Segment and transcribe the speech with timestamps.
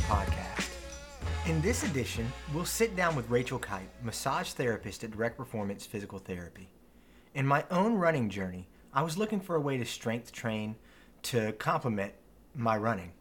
[0.00, 0.70] Podcast.
[1.46, 6.18] In this edition, we'll sit down with Rachel Keipe, massage therapist at Direct Performance Physical
[6.18, 6.68] Therapy.
[7.34, 10.76] In my own running journey, I was looking for a way to strength train
[11.22, 12.12] to complement
[12.54, 13.12] my running.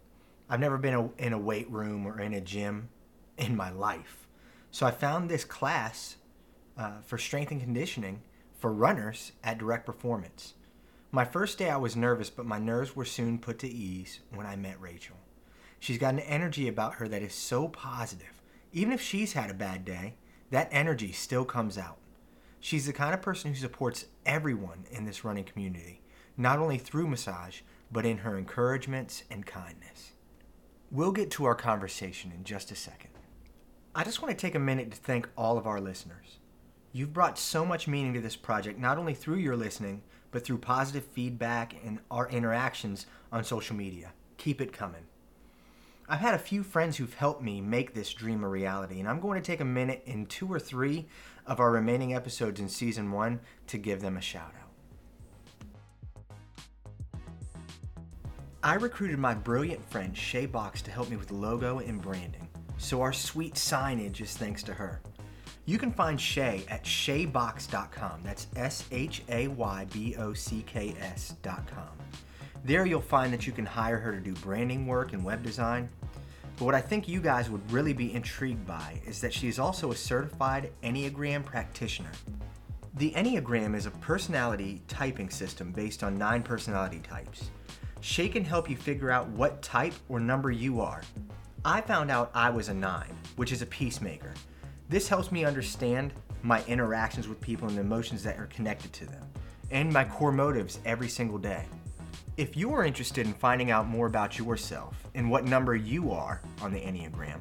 [0.49, 2.89] I've never been in a weight room or in a gym
[3.37, 4.27] in my life.
[4.69, 6.17] So I found this class
[6.77, 8.21] uh, for strength and conditioning
[8.59, 10.53] for runners at Direct Performance.
[11.11, 14.45] My first day I was nervous, but my nerves were soon put to ease when
[14.45, 15.17] I met Rachel.
[15.81, 18.43] She's got an energy about her that is so positive.
[18.71, 20.13] Even if she's had a bad day,
[20.51, 21.97] that energy still comes out.
[22.59, 26.03] She's the kind of person who supports everyone in this running community,
[26.37, 30.11] not only through massage, but in her encouragements and kindness.
[30.91, 33.09] We'll get to our conversation in just a second.
[33.95, 36.37] I just want to take a minute to thank all of our listeners.
[36.91, 40.59] You've brought so much meaning to this project, not only through your listening, but through
[40.59, 44.11] positive feedback and our interactions on social media.
[44.37, 45.07] Keep it coming.
[46.11, 49.21] I've had a few friends who've helped me make this dream a reality, and I'm
[49.21, 51.07] going to take a minute in two or three
[51.47, 57.21] of our remaining episodes in season one to give them a shout out.
[58.61, 63.01] I recruited my brilliant friend Shay Bocks to help me with logo and branding, so
[63.01, 65.01] our sweet signage is thanks to her.
[65.63, 68.19] You can find Shay at shaybocks.com.
[68.25, 72.01] That's S H A Y B O C K S.com.
[72.63, 75.89] There you'll find that you can hire her to do branding work and web design.
[76.61, 79.57] But what I think you guys would really be intrigued by is that she is
[79.57, 82.11] also a certified Enneagram practitioner.
[82.97, 87.49] The Enneagram is a personality typing system based on nine personality types.
[88.01, 91.01] Shay can help you figure out what type or number you are.
[91.65, 94.31] I found out I was a nine, which is a peacemaker.
[94.87, 99.07] This helps me understand my interactions with people and the emotions that are connected to
[99.07, 99.27] them,
[99.71, 101.65] and my core motives every single day.
[102.41, 106.41] If you are interested in finding out more about yourself and what number you are
[106.59, 107.39] on the Enneagram,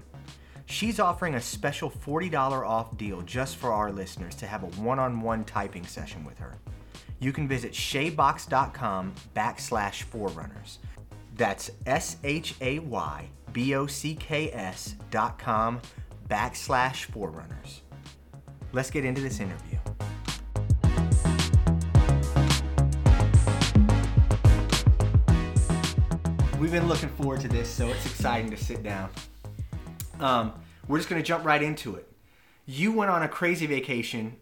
[0.67, 2.35] she's offering a special $40
[2.69, 6.39] off deal just for our listeners to have a one on one typing session with
[6.39, 6.59] her.
[7.19, 10.81] You can visit shaybocks.com backslash forerunners.
[11.35, 15.81] That's S H A Y B O C K S dot com
[16.29, 17.81] backslash forerunners.
[18.75, 19.80] Let's get into this interview.
[26.61, 29.09] We've been looking forward to this, so it's exciting to sit down.
[30.21, 30.53] Um,
[30.89, 32.07] we're just going to jump right into it.
[32.67, 34.37] You went on a crazy vacation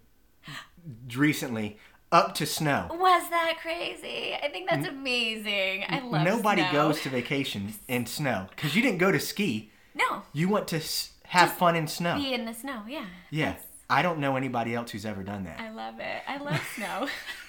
[1.15, 1.79] recently
[2.11, 2.89] up to snow.
[2.91, 4.35] Was that crazy?
[4.35, 5.85] I think that's amazing.
[5.89, 6.37] I love snow.
[6.37, 6.73] Nobody snow.
[6.73, 9.71] goes to vacation in snow because you didn't go to ski.
[9.95, 10.23] No.
[10.33, 12.17] You went to s- have Just fun in snow.
[12.17, 13.07] Be in the snow, yeah.
[13.31, 13.51] Yeah.
[13.51, 15.61] That's- I don't know anybody else who's ever done that.
[15.61, 16.23] I love it.
[16.27, 17.09] I love snow.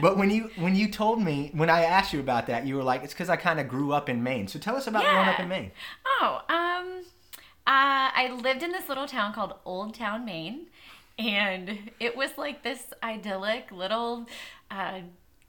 [0.00, 2.82] But when you when you told me when I asked you about that, you were
[2.82, 5.28] like, "It's because I kind of grew up in Maine." So tell us about growing
[5.28, 5.70] up in Maine.
[6.06, 7.04] oh, um,
[7.66, 10.66] uh, I lived in this little town called Old Town, Maine,
[11.18, 14.26] and it was like this idyllic little
[14.70, 15.00] uh,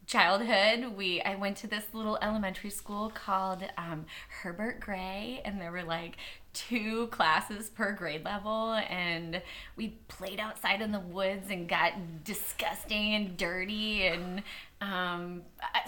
[0.07, 0.95] childhood.
[0.95, 4.05] We I went to this little elementary school called um,
[4.41, 6.15] Herbert Gray, and there were like
[6.53, 9.41] two classes per grade level, and
[9.75, 14.41] we played outside in the woods and got disgusting and dirty and.
[14.79, 15.41] Um,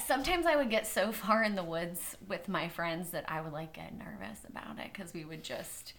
[0.03, 3.53] sometimes I would get so far in the woods with my friends that I would
[3.53, 5.93] like get nervous about it because we would just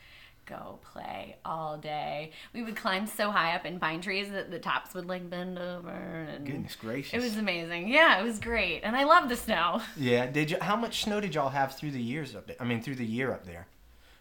[0.51, 2.33] go play all day.
[2.53, 5.59] We would climb so high up in pine trees that the tops would like bend
[5.59, 5.91] over.
[5.91, 7.15] And Goodness gracious.
[7.15, 7.89] It was amazing.
[7.89, 9.81] Yeah, it was great, and I love the snow.
[9.97, 10.27] Yeah.
[10.27, 10.59] Did you?
[10.61, 12.57] How much snow did y'all have through the years up there?
[12.59, 13.67] I mean, through the year up there.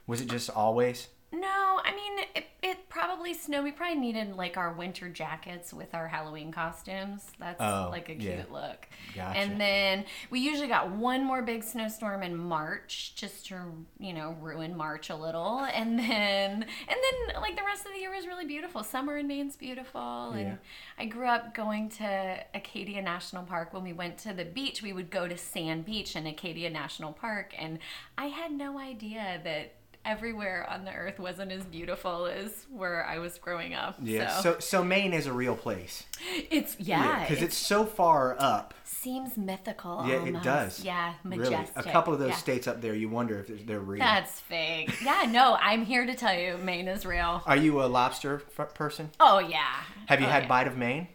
[0.08, 1.08] Was it just always?
[1.32, 3.64] No, I mean it, it probably snowed.
[3.64, 7.24] We probably needed like our winter jackets with our Halloween costumes.
[7.40, 8.44] That's Oh, like a cute yeah.
[8.52, 8.88] look.
[9.16, 9.38] Gotcha.
[9.38, 13.60] And then we usually got one more big snowstorm in March, just to
[14.00, 18.00] you know ruin March a little, and then and then like the rest of the
[18.00, 18.84] year was really beautiful.
[18.84, 20.56] Summer in Maine's beautiful, and Yeah.
[20.98, 23.72] I grew up going to Acadia National Park.
[23.72, 27.14] When we went to the beach, we would go to Sand Beach in Acadia National
[27.14, 27.78] Park, and
[28.18, 29.74] I had no idea that
[30.06, 33.96] everywhere on the earth wasn't as beautiful as where I was growing up.
[34.01, 34.30] Yeah.
[34.38, 36.04] So, So so Maine is a real place.
[36.50, 38.74] it's yeah, Because it it's so far up.
[38.84, 40.04] seems mythical.
[40.07, 40.44] Yeah, it almost.
[40.46, 40.84] does.
[40.84, 41.44] Yeah, Really.
[41.44, 41.86] majestic.
[41.86, 42.36] A couple of those yeah.
[42.36, 44.00] states up there, you wonder if they're- they're real.
[44.00, 44.92] That's fake.
[45.04, 47.42] Yeah, no, I'm here to tell you, Maine is real.
[47.46, 49.12] Are you a lobster f- person?
[49.19, 49.74] Oh yeah.
[50.07, 50.50] Have you Oh, had yeah.
[50.50, 51.07] bite of Maine?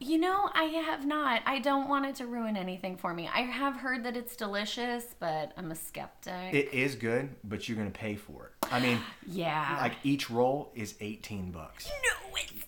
[0.00, 1.42] You know, I have not.
[1.46, 3.28] I don't want it to ruin anything for me.
[3.32, 6.52] I have heard that it's delicious, but I'm a skeptic.
[6.52, 8.68] It is good, but you're gonna pay for it.
[8.72, 9.78] I mean, yeah.
[9.80, 11.86] like each roll is 18 bucks.
[11.88, 12.60] no, it's not.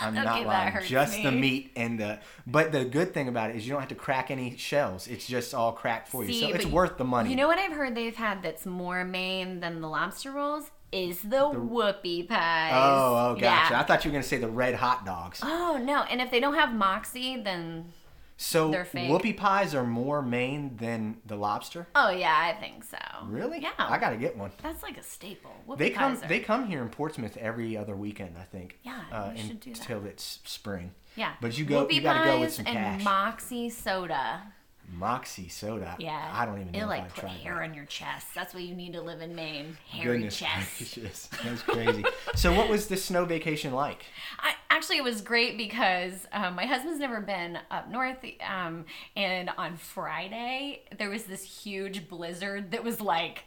[0.00, 0.84] I'm Okay, not lying.
[0.86, 2.18] Just the meat and the.
[2.46, 5.06] But the good thing about it is you don't have to crack any shells.
[5.06, 7.30] It's just all cracked for you, See, so it's worth the money.
[7.30, 11.20] You know what I've heard they've had that's more Maine than the lobster rolls is
[11.22, 12.72] the, whoopie pies.
[12.74, 13.72] Oh, oh, gotcha.
[13.74, 13.80] Yeah.
[13.80, 15.40] I thought you were gonna say the red hot dogs.
[15.42, 16.02] Oh no!
[16.04, 17.92] And if they don't have moxie, then
[18.36, 19.10] So They're fake.
[19.10, 21.86] whoopie pies are more Maine than the lobster.
[21.94, 22.98] oh yeah, I think so.
[23.26, 23.60] Really?
[23.60, 23.70] Yeah.
[23.78, 24.50] I gotta get one.
[24.62, 25.52] That's like a staple.
[25.68, 26.14] Whoopie They come.
[26.14, 28.36] pies are- They come here in Portsmouth every other weekend.
[28.38, 28.78] I think.
[28.82, 29.80] Yeah, Uh, we should do that.
[29.80, 30.92] until it's spring.
[31.16, 31.32] yeah.
[31.40, 31.86] But you go.
[31.86, 34.42] Whoopie you gotta go with pies some and moxie soda.
[34.92, 35.96] Moxie soda.
[35.98, 36.30] Yeah.
[36.32, 37.62] I don't even know It'll like put hair that.
[37.62, 38.28] on your chest.
[38.34, 39.76] That's what you need to live in Maine.
[39.88, 40.78] Hairy Goodness chest.
[40.78, 42.04] gracious, that's crazy.
[42.34, 44.04] so, what was the snow vacation like?
[44.38, 48.18] I, actually, it was great because um, my husband's never been up north.
[48.48, 48.84] Um,
[49.16, 53.44] and on Friday, there was this huge blizzard that was like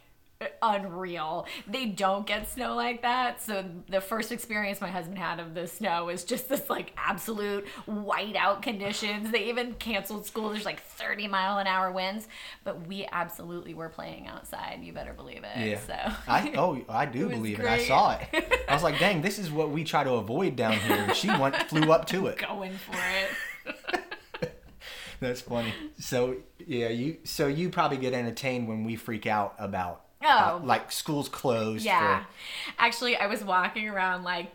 [0.62, 1.46] unreal.
[1.66, 3.42] They don't get snow like that.
[3.42, 7.66] So, the first experience my husband had of the snow was just this like absolute
[7.88, 9.30] whiteout conditions.
[9.30, 10.50] They even canceled school.
[10.50, 12.28] There's like 30 mile an hour winds.
[12.64, 14.80] But we absolutely were playing outside.
[14.82, 15.66] You better believe it.
[15.66, 15.80] Yeah.
[15.80, 17.66] So, I oh I do believe it.
[17.66, 18.64] I saw it.
[18.68, 20.96] I was like, dang, this is what we try to avoid down here.
[20.96, 22.38] And she went flew up to it.
[22.38, 24.50] going for it.
[25.20, 25.74] That's funny.
[25.98, 30.56] So yeah, you so you probably get entertained when we freak out about Oh.
[30.56, 31.84] uh, like schools closed.
[31.84, 32.20] Yeah.
[32.24, 32.26] For,
[32.78, 34.52] Actually, I was walking around like,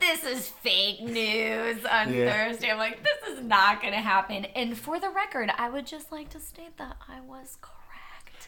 [0.00, 2.30] this is fake news on Yeah.
[2.48, 2.70] Thursday.
[2.70, 4.44] I'm like, this is not going to happen.
[4.46, 7.72] And for the record, I would just like to state that I was correct.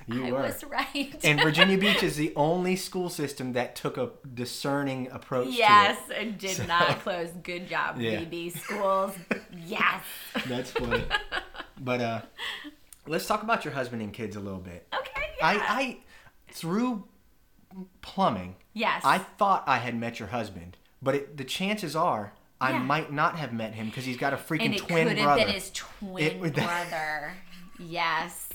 [0.06, 0.42] You I were.
[0.42, 1.14] was right.
[1.24, 6.12] and Virginia Beach is the only school system that took a discerning approach yes, to
[6.14, 6.18] it.
[6.22, 7.30] and did So- not close.
[7.42, 8.20] Good job, Yeah.
[8.20, 9.14] VB schools.
[9.66, 10.02] yes.
[10.46, 11.04] That's funny.
[11.80, 12.20] but uh,
[13.06, 14.86] let's talk about your husband and kids a little bit.
[14.94, 15.22] Okay.
[15.42, 15.54] I.
[15.56, 15.96] I
[16.50, 17.04] through
[18.02, 19.02] plumbing, yes.
[19.04, 22.78] I thought I had met your husband, but it, the chances are I Yeah.
[22.80, 25.36] might not have met him because he's got a freaking and it twin could have
[25.38, 27.32] been his twin It brother.
[27.78, 28.48] yes.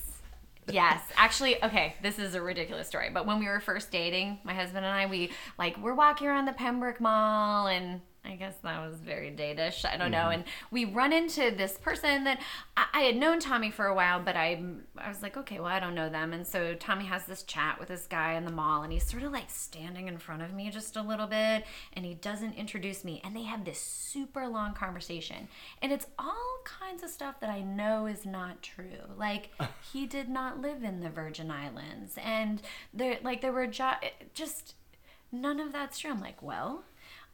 [0.70, 1.02] Yes.
[1.18, 3.10] Actually, okay, this is a ridiculous story.
[3.14, 6.46] But when we were first dating, my husband and I, we like we're walking around
[6.46, 9.84] the Pembroke Mall and I guess that was very datish.
[9.84, 10.18] I don't know.
[10.18, 10.32] Mm-hmm.
[10.32, 12.40] And we run into this person that
[12.78, 14.64] I, I had known Tommy for a while, but I
[14.98, 16.32] I was like, okay, well, I don't know them.
[16.32, 19.24] And so Tommy has this chat with this guy in the mall, and he's sort
[19.24, 23.04] of like standing in front of me just a little bit, and he doesn't introduce
[23.04, 23.22] me.
[23.26, 25.50] And they have this super long conversation,
[25.82, 29.04] and it's all kinds of stuff that I know is not true.
[29.18, 29.50] Like
[29.92, 32.62] he did not live in the Virgin Islands, and
[32.94, 34.00] there like there were jo-
[34.34, 34.76] just
[35.30, 36.12] none of that's true.
[36.12, 36.84] I'm like, well,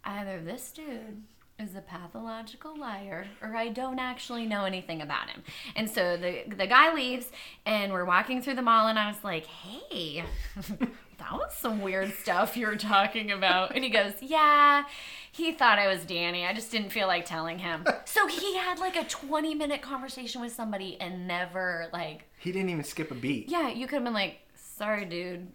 [0.03, 1.23] either this dude
[1.57, 5.43] is a pathological liar or I don't actually know anything about him.
[5.75, 7.31] And so the the guy leaves
[7.65, 10.23] and we're walking through the mall and I was like, "Hey,
[11.17, 14.85] that was some weird stuff you were talking about." And he goes, "Yeah,
[15.33, 16.45] he thought I was Danny.
[16.45, 20.51] I just didn't feel like telling him." So he had like a 20-minute conversation with
[20.51, 23.47] somebody and never like he didn't even skip a beat.
[23.49, 25.47] yeah, you could have been like, sorry, dude,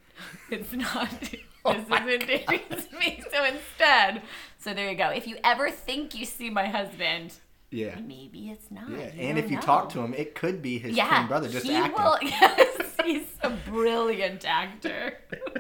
[0.50, 1.08] it's not.
[1.64, 3.22] Oh This isn't Danny's me.
[3.32, 4.22] So instead,
[4.58, 5.08] so there you go.
[5.08, 7.34] If you ever think you see my husband,
[7.70, 7.98] Yeah.
[8.06, 8.90] maybe it's not.
[8.90, 9.62] Yeah, You and if you know.
[9.62, 12.04] talk to him, it could be his yeah, twin brother just he acting.
[12.04, 12.18] will.
[12.22, 15.18] Yes, he's a brilliant actor.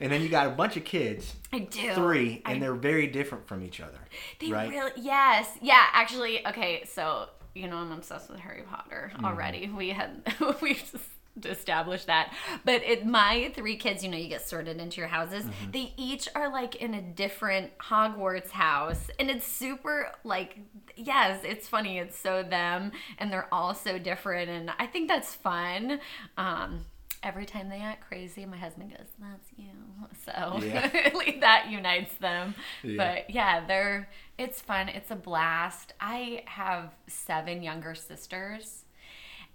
[0.00, 1.92] And then you got a bunch of kids, I do.
[1.94, 3.98] three, I and they're very different from each other.
[4.38, 4.70] They right?
[4.70, 5.48] really yes.
[5.60, 9.66] Yeah, actually, okay, so you know I'm obsessed with Harry Potter already.
[9.66, 9.76] Mm-hmm.
[9.76, 10.22] We had
[10.62, 10.94] we just
[11.44, 12.34] established that.
[12.64, 15.44] But it my three kids, you know, you get sorted into your houses.
[15.44, 15.70] Mm-hmm.
[15.72, 19.10] They each are like in a different Hogwarts house.
[19.18, 20.58] And it's super like
[20.96, 21.98] yes, it's funny.
[21.98, 26.00] It's so them and they're all so different and I think that's fun.
[26.36, 26.84] Um
[27.20, 29.66] Every time they act crazy, my husband goes, "That's you."
[30.24, 30.88] So Yeah.
[31.40, 32.54] that unites them.
[32.84, 32.96] Yeah.
[32.96, 34.88] But yeah, they're it's fun.
[34.88, 35.94] It's a blast.
[36.00, 38.84] I have seven younger sisters.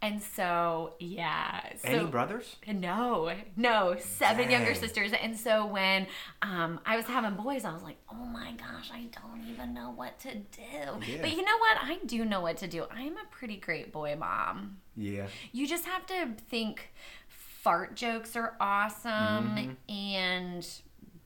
[0.03, 1.62] And so, yeah.
[1.77, 2.57] So, Any brothers?
[2.67, 5.13] No, no, seven younger sisters.
[5.13, 6.07] And so when
[6.41, 9.91] um, I was having boys, I was like, oh my gosh, I don't even know
[9.95, 10.62] what to do.
[11.07, 11.22] Yeah.
[11.22, 11.77] But you know what?
[11.81, 12.83] I do know what to do.
[12.91, 14.79] I'm a pretty great boy mom.
[14.98, 15.27] Yeah.
[15.53, 16.89] You just have to think
[17.29, 20.67] fart jokes are awesome and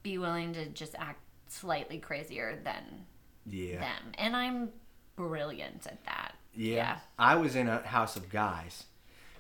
[0.04, 3.08] be willing to just act slightly crazier than
[3.48, 3.80] Yeah.
[3.80, 4.12] them.
[4.20, 4.70] And I'm
[5.16, 6.36] brilliant at that.
[6.58, 6.98] Yeah.
[7.18, 8.86] I was in a house of guys.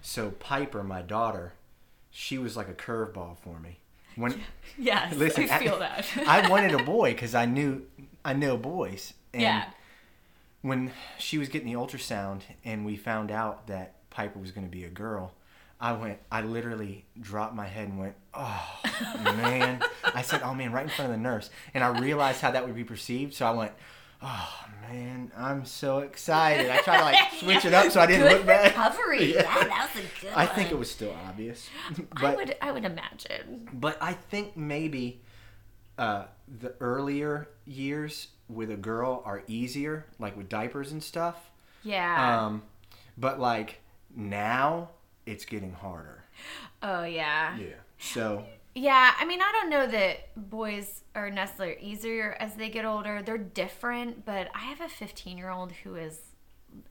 [0.01, 1.53] So Piper, my daughter,
[2.11, 3.79] she was like a curveball for me.
[4.15, 4.41] When
[4.77, 6.05] Yes, Listen, I feel that.
[6.27, 7.85] I wanted a boy because I knew
[8.23, 9.13] I know boys.
[9.33, 9.65] And yeah.
[10.61, 14.71] when she was getting the ultrasound and we found out that Piper was going to
[14.71, 15.33] be a girl,
[15.79, 18.79] I went, I literally dropped my head and went, oh,
[19.23, 19.81] man.
[20.03, 21.51] I said, oh, man, right in front of the nurse.
[21.73, 23.35] And I realized how that would be perceived.
[23.35, 23.73] So I went,
[24.21, 26.69] Oh man, I'm so excited.
[26.71, 28.65] I tried to like switch it up so I didn't Good look bad.
[28.67, 29.33] recovery.
[29.33, 29.41] Yeah.
[29.41, 29.63] Yeah.
[29.67, 31.69] that was a good I think it was still obvious,
[32.15, 33.69] I would I would imagine.
[33.73, 35.21] but I think maybe
[35.97, 41.51] uh, the earlier years with a girl are easier, like with diapers and stuff.
[41.83, 42.45] Yeah.
[42.45, 42.63] Um,
[43.17, 43.81] but like
[44.15, 44.89] now,
[45.25, 46.23] it's getting harder.
[46.81, 47.55] oh yeah.
[47.57, 47.67] Yeah.
[47.99, 48.45] So
[48.77, 53.23] Yeah, I mean, I don't know that boys are necessarily easier as they get older.
[53.23, 56.19] They're different, but I have a 15 year old who is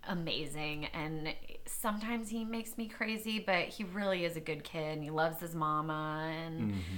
[0.08, 1.32] amazing, and
[1.64, 5.40] sometimes he makes me crazy, but he really is a good kid, and he loves
[5.40, 6.72] his mama, and.
[6.72, 6.96] Mm-hmm.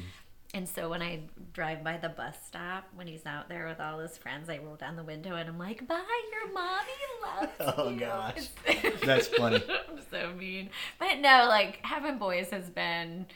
[0.54, 3.98] And so when I drive by the bus stop, when he's out there with all
[3.98, 6.02] his friends, I roll down the window and I'm like, "Bye,
[6.32, 6.92] your mommy
[7.22, 8.48] loves Oh, you." gosh.
[9.04, 9.62] That's funny.
[9.68, 10.70] I'm so mean.
[10.98, 13.26] But no, like having boys has been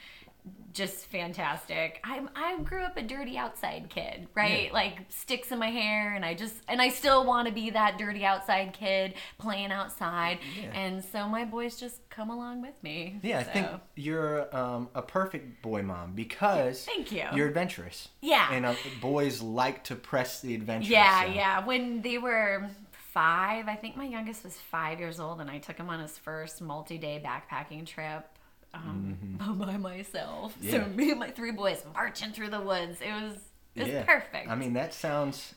[0.73, 2.01] just fantastic.
[2.05, 4.67] I I grew up a dirty outside kid, right?
[4.67, 4.73] Yeah.
[4.73, 7.99] Like sticks in my hair, and I just and I still want to be that
[7.99, 10.39] dirty outside kid playing outside.
[10.61, 10.71] Yeah.
[10.73, 13.19] And so my boys just come along with me.
[13.23, 17.25] yeah, I think you're um, a perfect boy mom because Thank you.
[17.35, 18.09] you're adventurous.
[18.21, 18.53] Yeah.
[18.53, 20.91] And uh, boys like to press the adventure.
[20.93, 21.65] Yeah, so- yeah.
[21.67, 22.69] When they were
[23.13, 26.17] five, I think my youngest was five years old, and I took him on his
[26.17, 28.27] first multi-day backpacking trip.
[28.75, 29.19] Um,
[29.59, 30.55] by myself.
[30.59, 30.65] Mm-hmm.
[30.67, 30.85] Yeah.
[30.85, 32.99] So me and my three boys marching through the woods.
[33.01, 33.35] It was
[33.75, 34.03] it was Yeah.
[34.05, 34.49] perfect.
[34.49, 35.55] I mean, that sounds.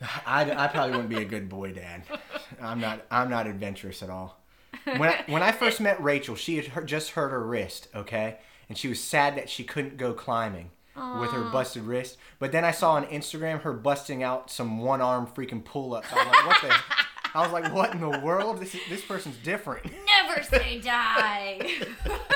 [0.26, 2.02] I, I probably wouldn't be a good boy dad.
[2.60, 3.04] I'm not.
[3.10, 4.38] I'm not adventurous at all.
[4.84, 7.88] When I, when I first met Rachel, she had hurt, just hurt her wrist.
[7.94, 8.38] Okay,
[8.68, 10.70] and she was sad that she couldn't go climbing
[11.18, 12.18] with her busted wrist.
[12.38, 16.08] But then I saw on Instagram her busting out some one arm freaking pull ups.
[16.12, 16.74] I was like, what the?
[17.32, 18.58] I was like, what in the world?
[18.60, 19.86] This is, this person's different.
[20.30, 21.60] Never say die.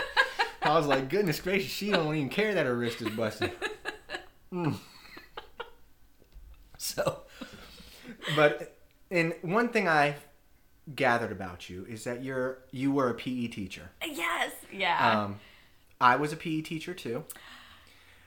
[0.62, 3.52] I was like, goodness gracious, she don't even care that her wrist is busted.
[4.52, 4.76] Mm.
[6.76, 7.22] So,
[8.36, 8.76] but
[9.10, 10.16] and one thing I
[10.94, 13.90] gathered about you is that you're you were a PE teacher.
[14.04, 14.52] yes.
[14.70, 15.22] Yeah.
[15.22, 15.40] Um,
[15.98, 17.24] I was a PE teacher too.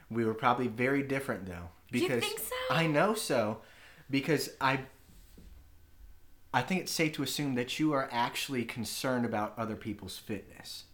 [0.09, 2.55] We were probably very different though Do You because think so?
[2.71, 3.59] I know so
[4.09, 4.79] because I
[6.53, 10.85] I think it's safe to assume that you are actually concerned about other people's fitness.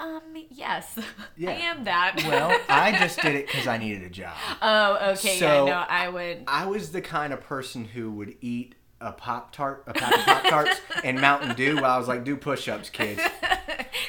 [0.00, 0.20] um.
[0.50, 0.98] Yes.
[1.36, 1.50] Yeah.
[1.52, 2.16] I am that.
[2.26, 4.34] Well, I just did it because I needed a job.
[4.62, 5.38] oh, okay.
[5.38, 5.72] So- yeah.
[5.72, 6.44] No, I would.
[6.48, 10.24] I was the kind of person who would eat a Pop Tart, a pack of
[10.24, 13.20] Pop Tarts, and Mountain Dew while I was like, do push ups, kids.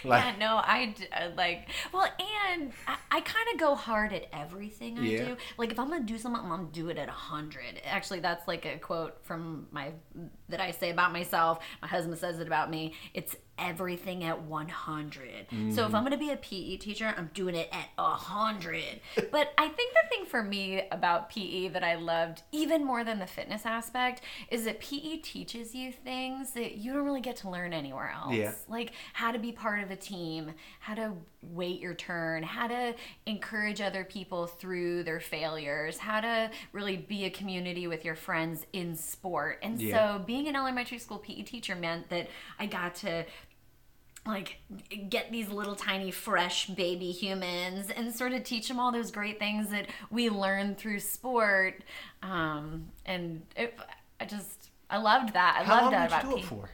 [0.04, 1.70] Like- yeah, no, I uh, like.
[1.92, 2.08] Well,
[2.54, 5.26] and I, I kind of go hard at everything I Yeah.
[5.26, 5.38] do.
[5.58, 7.82] Like, if I'm gonna do something, I'm gonna do it at a hundred.
[7.84, 9.94] Actually, that's like a quote from my
[10.50, 11.60] that I say about myself.
[11.82, 12.94] My husband says it about me.
[13.14, 15.48] It's everything at 100.
[15.50, 15.70] So Mm-hmm.
[15.80, 19.00] if I'm gonna be a PE teacher, I'm doing it at a hundred.
[19.32, 23.20] but I think the thing for me about PE that I loved even more than
[23.20, 24.22] the fitness aspect
[24.52, 28.34] is that PE teaches you things that you don't really get to learn anywhere else
[28.36, 28.52] Yeah.
[28.68, 31.14] like how to be part of a team, how to
[31.54, 37.26] wait your turn, how to encourage other people through their failures, how to really be
[37.26, 39.60] a community with your friends in sport.
[39.64, 40.18] And Yeah.
[40.18, 43.26] so being an elementary school PE teacher meant that I got to
[44.26, 44.58] like
[45.10, 49.40] get these little tiny fresh baby humans and sort of teach them all those great
[49.40, 51.82] things that we learn through sport
[52.22, 53.80] um, and it,
[54.20, 56.46] i just i loved that i How loved long that did you about do it
[56.46, 56.70] for?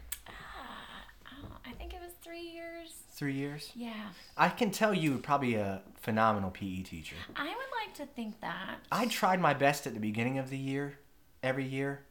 [1.32, 3.03] Oh, I think it was three years.
[3.16, 3.72] Three years.
[3.76, 4.10] Yeah.
[4.36, 7.16] I can tell you were probably a phenomenal PE teacher.
[7.36, 8.80] I would like to think that.
[8.92, 10.98] I tried my best at the beginning of the year,
[11.44, 12.06] every year,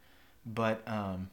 [0.46, 1.28] but um,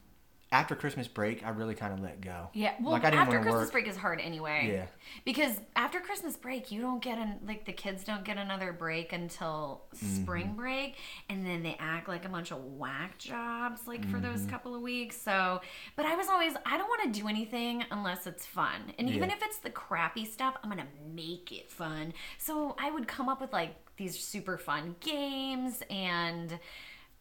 [0.52, 2.48] after Christmas break, I really kind of let go.
[2.54, 3.72] Yeah, well, like I didn't after Christmas work.
[3.72, 4.68] break is hard anyway.
[4.72, 4.86] Yeah.
[5.24, 9.12] Because after Christmas break, you don't get an like the kids don't get another break
[9.12, 10.22] until Mm-hmm.
[10.22, 10.96] spring break,
[11.28, 14.50] and then they act like a bunch of whack jobs like for those Mm-hmm.
[14.50, 15.20] couple of weeks.
[15.20, 15.60] So,
[15.96, 19.30] but I was always I don't want to do anything unless it's fun, and even
[19.30, 22.12] if it's the crappy stuff, I'm gonna make it fun.
[22.38, 26.58] So I would come up with like these super fun games and.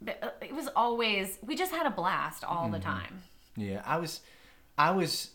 [0.07, 2.73] Uh, It was always we just had a blast all Mm-hmm.
[2.73, 3.21] the time.
[3.55, 4.21] Yeah, I was,
[4.77, 5.31] I was,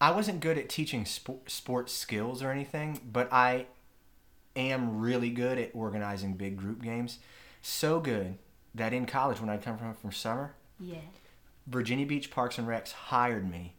[0.00, 3.66] I wasn't good at teaching sport, sports skills or anything, but I
[4.54, 7.18] am really good at organizing big group games.
[7.62, 8.38] So good
[8.74, 10.98] that in college, when I'd come from from summer, Yeah.
[11.66, 13.74] Virginia Beach Parks and Recs hired me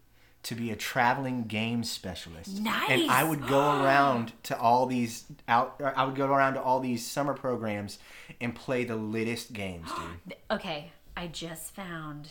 [0.45, 2.59] to be a traveling games specialist.
[2.59, 5.81] And I would go around to all these out.
[5.83, 7.97] I would go around to all these summer programs
[8.39, 10.37] and play the littest games, dude.
[10.51, 12.29] Okay, I just found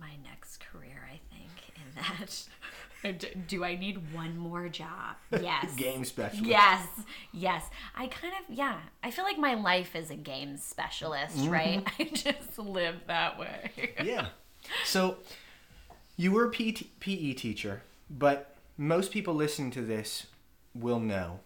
[0.00, 3.46] my next career, I think, in that.
[3.48, 5.16] Do I need one more job?
[5.30, 5.74] Yes.
[5.74, 6.46] Game specialist.
[6.46, 6.86] Yes,
[7.32, 7.68] yes.
[7.94, 8.78] I kind of, yeah.
[9.02, 11.84] I feel like my life is a game specialist, right?
[11.84, 12.02] Mm-hmm.
[12.02, 13.92] I just live that way.
[14.02, 14.28] Yeah.
[14.86, 15.18] So
[16.16, 20.26] you were a PT PE teacher, but most people listening to this
[20.74, 21.40] will know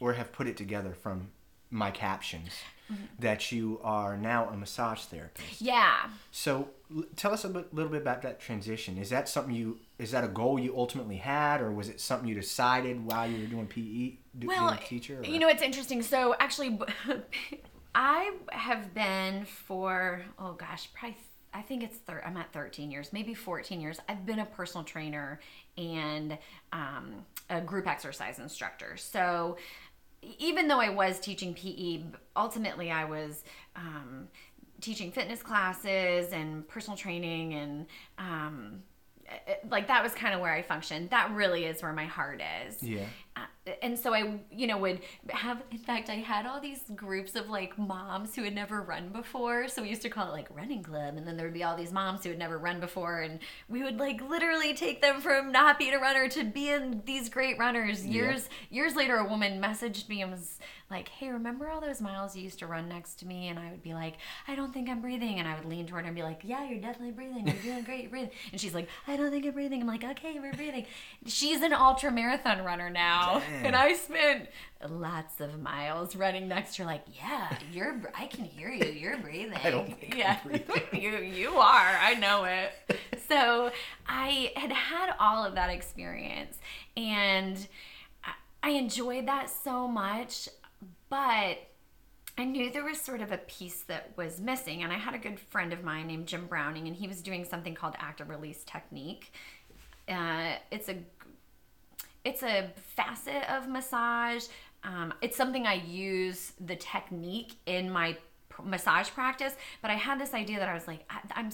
[0.00, 1.30] or have put it together from
[1.70, 2.50] my captions
[2.90, 3.04] mm-hmm.
[3.18, 5.60] that you are now a massage therapist.
[5.60, 6.08] Yeah.
[6.30, 8.96] So l- tell us a bit, little bit about that transition.
[8.96, 12.28] Is that something you is that a goal you ultimately had or was it something
[12.28, 15.20] you decided while you were doing PE do, Well, being a teacher?
[15.20, 16.02] or- you know, it's interesting.
[16.02, 16.78] So actually,
[17.94, 21.18] I have been for oh gosh, probably
[21.58, 23.98] I think it's thir- I'm at 13 years, maybe 14 years.
[24.08, 25.40] I've been a personal trainer
[25.76, 26.38] and
[26.72, 28.96] um, a group exercise instructor.
[28.96, 29.56] So
[30.38, 32.02] even though I was teaching PE,
[32.36, 33.42] ultimately I was
[33.74, 34.28] um,
[34.80, 37.86] teaching fitness classes and personal training and
[38.18, 38.82] um,
[39.48, 41.10] it- like that was kind of where I functioned.
[41.10, 42.80] That really is where my heart is.
[42.82, 43.04] Yeah.
[43.82, 45.62] And so I, you know, would have.
[45.70, 49.68] In fact, I had all these groups of like moms who had never run before.
[49.68, 51.76] So we used to call it like running club, and then there would be all
[51.76, 55.52] these moms who had never run before, and we would like literally take them from
[55.52, 58.06] not being a runner to being these great runners.
[58.06, 60.58] Years years later, a woman messaged me and was
[60.90, 63.70] like, "Hey, remember all those miles you used to run next to me?" And I
[63.70, 64.14] would be like,
[64.46, 66.64] "I don't think I'm breathing," and I would lean toward her and be like, "Yeah,
[66.68, 67.46] you're definitely breathing.
[67.46, 68.02] You're doing great.
[68.02, 70.86] You're breathing." And she's like, "I don't think I'm breathing." I'm like, "Okay, we're breathing."
[71.26, 73.66] She's an ultra marathon runner now, Dang.
[73.66, 74.48] and I spent
[74.88, 76.86] lots of miles running next to her.
[76.88, 78.00] Like, yeah, you're.
[78.16, 78.86] I can hear you.
[78.86, 79.58] You're breathing.
[79.64, 80.84] I don't think yeah, breathing.
[80.92, 81.98] you you are.
[82.00, 82.72] I know it.
[83.28, 83.70] So
[84.06, 86.58] I had had all of that experience,
[86.96, 87.66] and
[88.24, 88.32] I,
[88.62, 90.48] I enjoyed that so much,
[91.08, 91.58] but.
[92.40, 95.18] I knew there was sort of a piece that was missing, and I had a
[95.18, 98.62] good friend of mine named Jim Browning, and he was doing something called active release
[98.62, 99.32] technique.
[100.08, 100.94] Uh, it's a
[102.28, 104.44] it's a facet of massage.
[104.84, 108.16] Um, it's something I use the technique in my
[108.48, 111.50] pr- massage practice, but I had this idea that I was like, I, I'm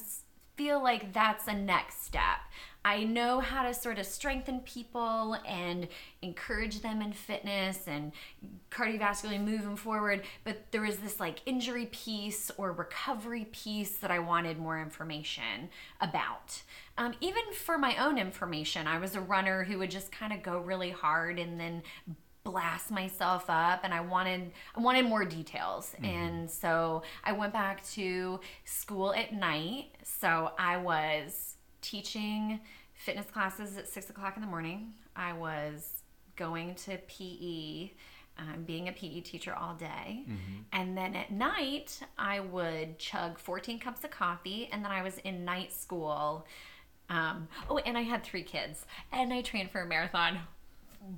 [0.57, 2.39] feel like that's a next step.
[2.85, 5.89] I know how to sort of strengthen people and
[6.21, 8.13] encourage them in fitness and
[8.71, 14.11] cardiovascularly move them forward, but there was this like injury piece or recovery piece that
[14.11, 16.63] I wanted more information about.
[16.99, 20.43] Um, even for my own information, I was a runner who would just kind of
[20.43, 21.83] go really hard and then
[22.45, 25.95] blast myself up and I wanted I wanted more details.
[26.03, 29.87] And so I went back to school at night.
[30.03, 31.55] So I was
[31.85, 32.61] teaching
[32.95, 34.95] fitness classes at six o'clock in the morning.
[35.15, 36.03] I was
[36.37, 37.91] going to PE
[38.39, 40.25] um, being a PE teacher all day.
[40.73, 45.19] And then at night I would chug 14 cups of coffee and then I was
[45.19, 46.47] in night school
[47.11, 50.39] um, oh and I had three kids and I trained for a marathon.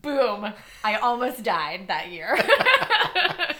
[0.02, 0.52] Boom!
[0.82, 2.36] I almost died that year.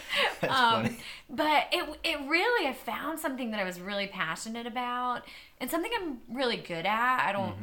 [0.49, 0.97] Um,
[1.29, 5.23] but it, it really i found something that i was really passionate about
[5.59, 7.55] and something i'm really good at i don't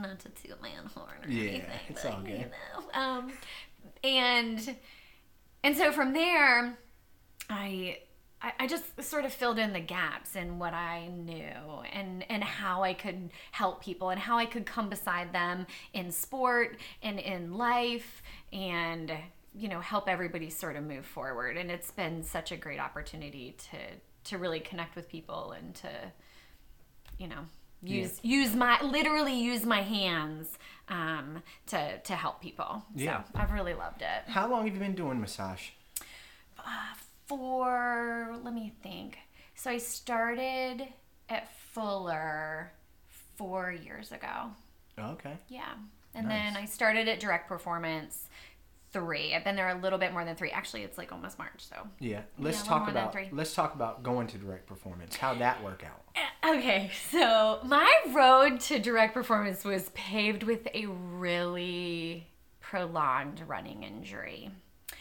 [0.00, 1.32] not to toot my own horn or Mm-hmm.
[1.38, 2.30] Yeah, anything it's but, all good.
[2.30, 3.32] you know, um,
[4.04, 4.76] and
[5.64, 6.78] and so from there
[7.48, 7.98] I,
[8.40, 12.42] I I just sort of filled in the gaps in what I knew and and
[12.44, 17.18] how I could help people and how I could come beside them in sport and
[17.18, 18.22] in life
[18.52, 19.12] and
[19.54, 23.56] you know help everybody sort of move forward and it's been such a great opportunity
[23.70, 23.76] to
[24.30, 25.88] to really connect with people and to
[27.20, 27.44] you know
[27.82, 33.22] use use my literally use my hands um to to help people Yeah.
[33.24, 35.68] so i've really loved it How long have you been doing massage?
[37.26, 39.18] for let me think
[39.54, 40.86] so i started
[41.28, 42.72] at fuller
[43.36, 44.50] four years ago
[44.98, 45.38] Oh, okay.
[45.48, 45.72] yeah
[46.14, 46.54] and Nice.
[46.54, 48.28] then i started at direct performance
[48.92, 51.52] three i've been there a little bit more than three actually it's like almost march
[51.58, 52.22] so Yeah.
[52.38, 53.28] Let's little talk about three.
[53.32, 55.16] let's talk about going to direct performance.
[55.16, 56.02] How'd that work out?
[56.42, 62.26] Okay, so my road to direct performance was paved with a really
[62.60, 64.50] prolonged running injury.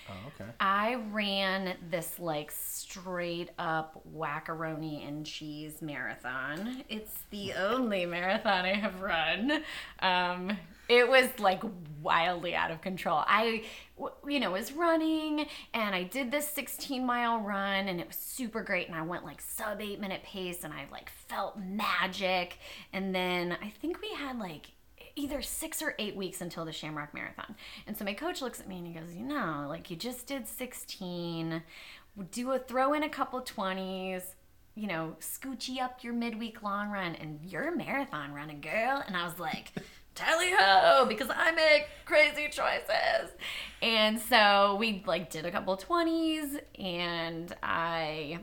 [0.10, 0.50] Oh, okay.
[0.60, 6.84] I ran this like straight up wackaroni and cheese marathon.
[6.90, 9.64] It's the only marathon I have run.
[10.00, 10.58] Um,
[10.90, 11.64] it was like
[12.02, 13.24] wildly out of control.
[13.28, 13.64] I,
[14.28, 18.64] you know, was running and I did this 16 mile run and it was super
[18.64, 18.88] great.
[18.88, 22.58] And I went like sub eight minute pace and I like felt magic.
[22.92, 24.72] And then I think we had like
[25.16, 27.56] either six or eight weeks until the Shamrock Marathon.
[27.86, 30.26] And so my coach looks at me and he goes, You know, like you just
[30.28, 31.62] did 16,
[32.32, 34.24] do a throw in a couple 20s.
[34.76, 39.04] you know, scoochie up your midweek long run and you're a marathon running girl.
[39.06, 39.74] And I was like,
[40.20, 43.32] tally ho, because I make crazy choices.
[43.82, 48.40] And so we like did a couple 20s and I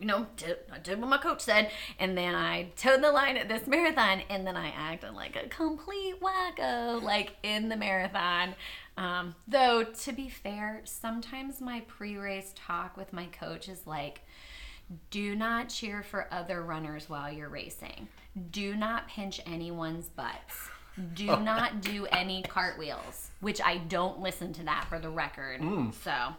[0.00, 3.36] you know, did, I did what my coach said, and then I toed the line
[3.36, 8.54] at this marathon, and then I acted like a complete wacko, like in the marathon.
[8.96, 14.22] Um, though, to be fair, sometimes my pre race talk with my coach is like,
[15.10, 18.08] do not cheer for other runners while you're racing.
[18.50, 20.68] Do not pinch anyone's butts.
[21.14, 25.60] Do not do any cartwheels, which I don't listen to that for the record.
[26.02, 26.34] So,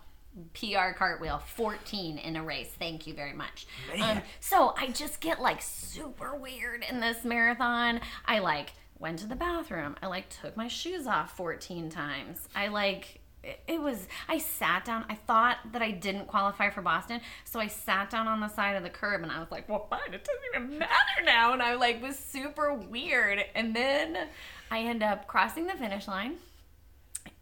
[0.53, 2.69] PR cartwheel 14 in a race.
[2.77, 3.65] Thank you very much.
[4.01, 8.01] Um, so I just get like super weird in this marathon.
[8.25, 9.95] I like went to the bathroom.
[10.01, 12.47] I like took my shoes off 14 times.
[12.55, 15.05] I like it, was I sat down.
[15.09, 18.75] I thought that I didn't qualify for Boston, so I sat down on the side
[18.75, 21.61] of the curb and I was like, "Well, fine, it doesn't even matter now." And
[21.61, 23.43] I like was super weird.
[23.55, 24.27] And then
[24.69, 26.37] I end up crossing the finish line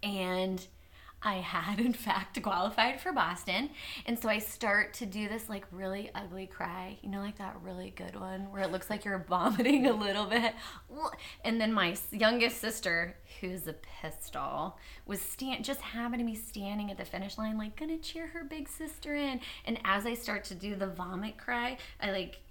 [0.04, 0.66] and
[1.22, 3.70] I had in fact qualified for Boston.
[4.06, 7.58] And so I start to do this like really ugly cry, you know, like that
[7.62, 10.54] really good one where it looks like you're vomiting a little bit.
[11.44, 16.92] And then my youngest sister, who's a pistol, was stand just happened to be standing
[16.92, 19.40] at the finish line, like gonna cheer her big sister in.
[19.66, 22.42] And as I start to do the vomit cry, I like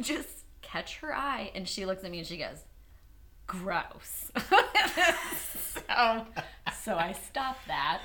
[0.00, 2.64] just catch her eye, and she looks at me and she goes,
[3.52, 4.30] gross.
[5.74, 6.26] so,
[6.82, 8.00] so I stopped that.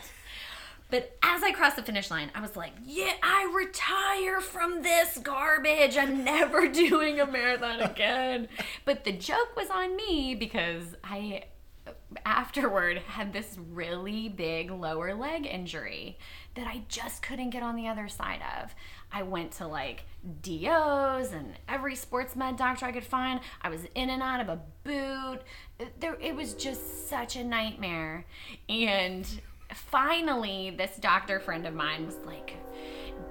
[0.89, 5.17] But as I crossed the finish line, I was like, yeah, I retire from this
[5.17, 5.97] garbage.
[5.97, 8.47] I'm never doing a marathon again.
[8.85, 11.43] but the joke was on me because I
[12.25, 16.17] afterward had this really big lower leg injury
[16.55, 18.73] that I just couldn't get on the other side of.
[19.11, 20.05] I went to like
[20.41, 23.39] DOs and every sports med doctor I could find.
[23.61, 25.41] I was in and out of a boot.
[25.99, 28.25] There, it was just such a nightmare.
[28.69, 29.27] And
[29.73, 32.55] finally, this doctor friend of mine was like,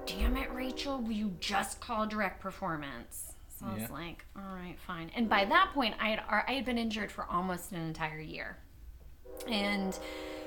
[0.07, 3.89] "Damn it, Rachel, you just call direct performance." So I was Yeah.
[3.93, 7.25] like, "All right, fine." And by that point, I had I had been injured for
[7.25, 8.59] almost an entire year,
[9.49, 9.99] and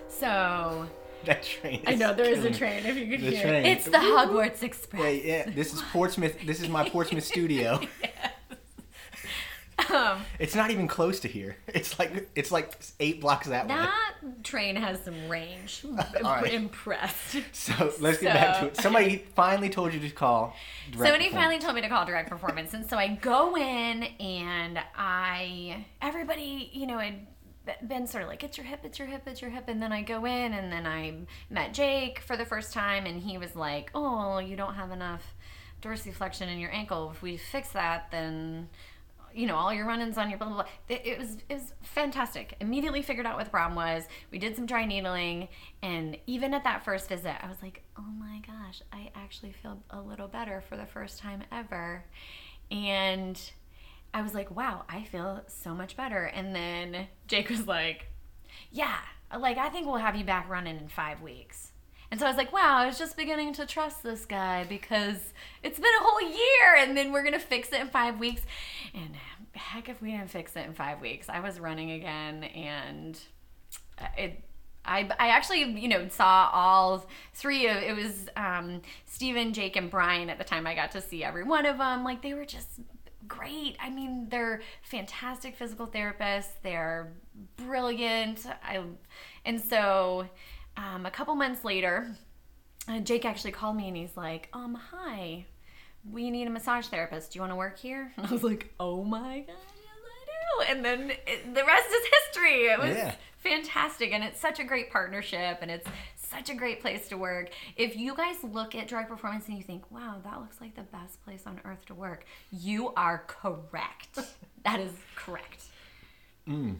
[0.08, 0.88] so
[1.26, 1.84] That train.
[1.86, 2.86] I know there is a train.
[2.86, 3.66] If you could hear train.
[3.66, 5.22] it, it's the Hogwarts Express.
[5.22, 5.50] Yeah, yeah.
[5.54, 6.38] This is Portsmouth.
[6.46, 7.80] This is my Portsmouth studio.
[9.94, 11.56] Um, It's not even close to here.
[11.68, 13.76] It's like it's like eight blocks that, way.
[13.76, 15.84] that train has some range.
[15.86, 16.54] I'm All right.
[16.54, 17.38] impressed.
[17.54, 18.78] So let's get back to it.
[18.78, 20.54] Somebody finally told you to call.
[20.92, 24.80] direct Somebody finally told me to call direct performance, and so I go in, and
[24.96, 27.26] I everybody you know had
[27.88, 29.92] been sort of like it's your hip, it's your hip, it's your hip, and then
[29.92, 31.14] I go in, and then I
[31.50, 35.36] met Jake for the first time, and he was like, "Oh, you don't have enough
[35.82, 37.12] dorsiflexion in your ankle.
[37.12, 38.70] If we fix that, then."
[39.32, 40.66] You know, all your run-ins on your blah blah blah.
[40.88, 42.56] It, it was it was fantastic.
[42.60, 44.08] Immediately figured out what the problem was.
[44.32, 45.50] We did some dry needling,
[45.84, 49.84] and even at that first visit, I was like, "Oh my gosh, I actually feel
[49.92, 52.06] a little better for the first time ever."
[52.72, 53.40] And
[54.14, 56.24] I was like, wow, I feel so much better.
[56.26, 58.08] And then Jake was like,
[58.72, 58.98] yeah,
[59.38, 61.72] like I think we'll have you back running in five weeks.
[62.12, 65.18] And so I was like, wow, I was just beginning to trust this guy because
[65.62, 68.42] it's been a whole year and then we're going to fix it in five weeks.
[68.96, 69.12] And
[69.54, 73.20] heck, if we didn't fix it in five weeks, I was running again and
[74.18, 74.44] it.
[74.86, 79.92] I, I actually you know saw all three of it was um, Steven, Jake, and
[79.92, 80.66] Brian at the time.
[80.66, 82.04] I got to see every one of them.
[82.06, 82.80] Like they were just
[83.30, 83.78] great.
[83.80, 86.50] I mean, they're fantastic physical therapists.
[86.64, 87.14] They're
[87.56, 88.46] brilliant.
[88.64, 88.82] I
[89.46, 90.28] and so
[90.76, 92.08] um, a couple months later,
[92.88, 95.46] uh, Jake actually called me and he's like, um, hi,
[96.10, 97.32] we need a massage therapist.
[97.32, 98.12] Do you want to work here?
[98.18, 100.72] And I was like, oh my god, yes I do.
[100.72, 102.66] And then it, the rest is history.
[102.66, 103.16] It was Yeah.
[103.38, 105.88] fantastic, and it's such a great partnership, and it's
[106.30, 107.50] such a great place to work.
[107.76, 110.84] If you guys look at direct performance and you think, wow, that looks like the
[110.84, 114.20] best place on earth to work, you are correct.
[114.64, 115.64] that is correct.
[116.48, 116.78] Mm.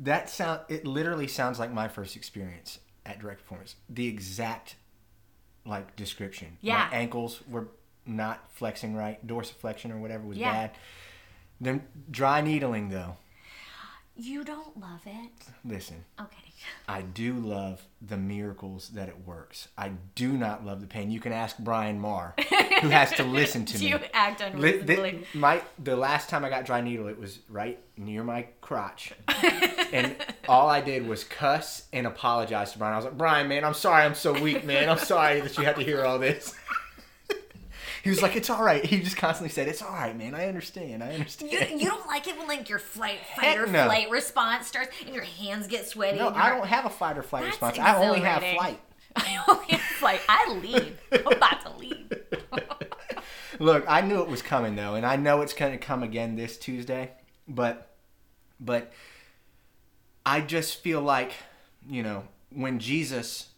[0.00, 0.60] That sound.
[0.68, 3.76] It literally sounds like my first experience at direct performance.
[3.88, 4.76] The exact
[5.64, 6.58] like description.
[6.60, 6.88] Yeah.
[6.90, 7.68] My ankles were
[8.04, 9.24] not flexing right.
[9.26, 10.50] Dorsiflexion or whatever was Yeah.
[10.52, 10.70] bad.
[11.60, 13.16] Then dry needling though.
[14.16, 15.32] You don't love it.
[15.64, 16.36] Listen, Okay.
[16.88, 19.66] I do love the miracles that it works.
[19.76, 21.10] I do not love the pain.
[21.10, 22.34] You can ask Brian Marr,
[22.82, 23.90] who has to listen to Do me.
[23.90, 25.24] you act unreasonably?
[25.32, 29.12] the, my the last time I got dry needle, it was right near my crotch,
[29.92, 30.14] and
[30.48, 32.92] all I did was cuss and apologize to Brian.
[32.94, 34.88] I was like, Brian, man, I'm sorry, I'm so weak, man.
[34.88, 36.54] I'm sorry that you had to hear all this.
[38.02, 40.34] He was like, "It's all right." He just constantly said, "It's all right, man.
[40.34, 41.02] I understand.
[41.02, 43.84] I understand." You, you don't like it when like your flight fight or no.
[43.84, 46.18] flight response starts and your hands get sweaty.
[46.18, 47.78] no, I don't have a fight or flight response.
[47.78, 48.80] I only have flight.
[49.16, 50.20] I only have flight.
[50.28, 51.00] I leave.
[51.12, 52.12] I'm about to leave.
[53.58, 56.36] Look, I knew it was coming though, and I know it's going to come again
[56.36, 57.12] this Tuesday,
[57.46, 57.94] but
[58.58, 58.92] but
[60.24, 61.32] I just feel like,
[61.88, 63.48] you know, when Jesus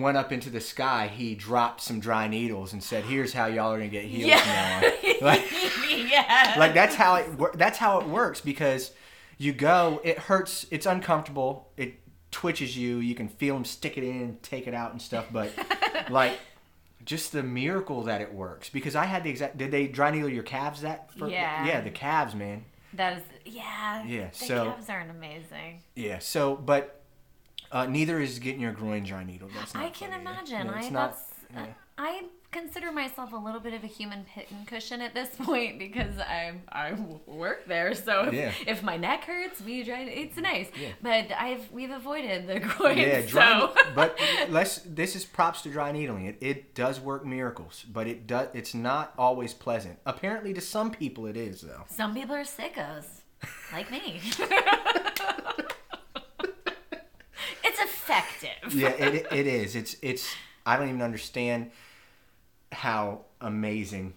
[0.00, 3.72] went up into the sky, he dropped some dry needles and said, "Here's how y'all
[3.72, 5.12] are to get healed from now Yeah.
[5.22, 5.44] Like,
[5.90, 6.54] yeah.
[6.58, 7.28] like that's how it
[7.58, 8.92] that's how it works because
[9.38, 11.94] you go, it hurts, it's uncomfortable, it
[12.30, 15.50] twitches you, you can feel them stick it in, take it out and stuff, but
[16.10, 16.38] like
[17.04, 20.28] just the miracle that it works because I had the exact did they dry needle
[20.28, 21.64] your calves that fir- Yeah.
[21.66, 24.04] yeah the calves man That is, yeah.
[24.04, 25.82] Yeah, The so- calves aren't amazing.
[25.94, 26.95] yeah so but
[27.76, 30.30] uh, neither is getting your groin dry needle that's not I can fun either.
[30.30, 30.66] imagine.
[30.68, 31.22] No, I not- that's,
[31.54, 31.62] yeah.
[31.62, 31.66] uh,
[31.98, 36.18] I consider myself a little bit of a human pin cushion at this point because
[36.18, 36.92] I I
[37.26, 37.94] work there.
[37.94, 38.52] So if, Yeah.
[38.66, 40.00] if my neck hurts, we try.
[40.02, 40.68] It's nice.
[40.80, 40.88] Yeah.
[41.02, 42.98] But I've we've avoided the groin.
[42.98, 43.74] Yeah, dry, so.
[43.94, 44.18] but
[44.50, 44.78] let's.
[45.00, 46.26] This is props to dry needling.
[46.26, 48.48] It, it does work miracles, but it does.
[48.52, 49.98] It's not always pleasant.
[50.04, 51.84] Apparently, to some people, it is though.
[51.88, 53.06] Some people are sickos,
[53.72, 54.20] like me.
[57.64, 58.74] it's effective.
[58.74, 59.76] Yeah, it, it is.
[59.76, 60.34] It's it's.
[60.64, 61.70] I don't even understand
[62.72, 64.14] how amazing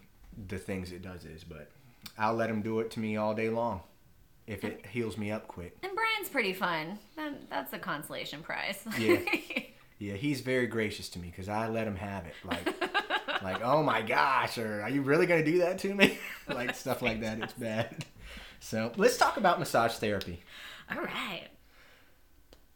[0.48, 1.70] the things it does is, but
[2.18, 3.82] I'll let him do it to me all day long
[4.48, 5.78] if it heals me up quick.
[5.84, 6.98] And Brian's pretty fun.
[7.16, 8.84] That, that's a consolation prize.
[8.98, 9.20] Yeah.
[10.00, 12.34] Yeah, he's very gracious to me because I let him have it.
[12.46, 16.18] Like, like, oh my gosh, or are you really gonna do that to me?
[16.48, 17.40] like stuff like that.
[17.42, 18.06] It's bad.
[18.62, 20.40] So let's talk about massage therapy.
[20.90, 21.48] All right.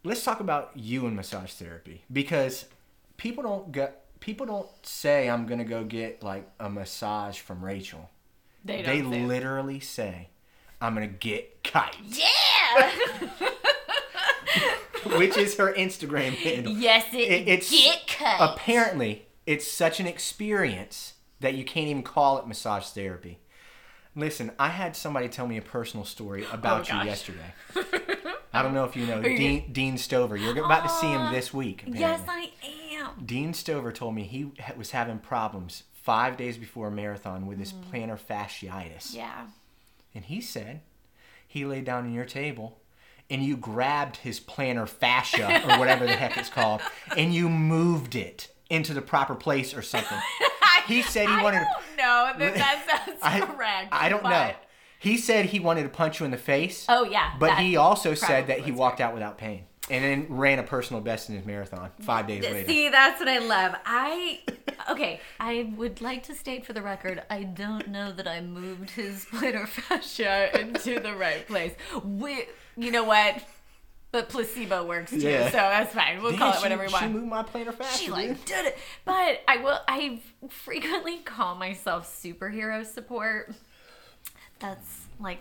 [0.04, 2.66] Let's talk about you and massage therapy because
[3.18, 8.10] people don't get people don't say I'm gonna go get like a massage from Rachel.
[8.66, 10.30] They They don't say- literally say
[10.82, 12.92] I'm gonna get kite, Yeah.
[15.18, 16.74] which is her Instagram handle.
[16.74, 18.38] yes, it, It- it's get cut.
[18.42, 23.40] apparently it's such an experience that you can't even call it massage therapy.
[24.16, 27.06] Listen, I had somebody tell me a personal story oh, about you Oh, gosh.
[27.08, 27.54] yesterday.
[28.54, 30.38] I don't know if you know Dean, Dean Stover.
[30.38, 31.84] You're about to see him this week.
[31.88, 32.22] yes.
[32.28, 32.52] I
[32.94, 33.26] am.
[33.26, 37.74] Dean Stover told me he was having problems five days before a marathon with his
[37.74, 37.84] Mm.
[37.86, 39.14] plantar fasciitis.
[39.16, 39.48] Yeah.
[40.14, 40.82] And he said
[41.48, 42.80] he laid down on your table
[43.30, 46.82] and you grabbed his plantar fascia or whatever the heck it's called
[47.18, 50.20] and you moved it into the proper place or something.
[50.88, 53.88] He said he I wanted to- don't know that that sounds I, correct.
[53.94, 54.52] I don't know.
[55.04, 57.34] He said he wanted to punch you in the face, Oh yeah.
[57.40, 61.02] but he also said that he walked out without pain and then ran a personal
[61.02, 62.66] best in his marathon five days later.
[62.68, 63.76] See, that's what I love.
[63.86, 64.40] I
[64.90, 65.20] okay.
[65.42, 69.26] I would like to state for the record, I don't know that I moved his
[69.32, 71.74] plantar fascia into the right place.
[72.04, 72.46] We,
[72.78, 73.44] you know what?
[74.14, 75.48] But placebo works too, Yeah.
[75.48, 76.22] so that's fine.
[76.22, 77.12] We'll Damn, call it she- whatever we She want.
[77.14, 77.98] moved my plantar fascia.
[77.98, 78.14] She dude.
[78.16, 79.80] like did it, but I will.
[79.88, 83.54] I frequently call myself superhero support.
[84.64, 85.38] That's like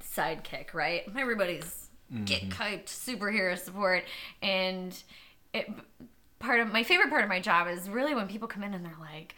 [0.00, 1.02] sidekick, right?
[1.14, 1.88] Everybody's
[2.24, 2.62] get mm-hmm.
[2.62, 4.04] hyped superhero support,
[4.40, 4.96] and
[5.52, 5.68] it
[6.38, 8.82] part of my favorite part of my job is really when people come in and
[8.82, 9.34] they're like.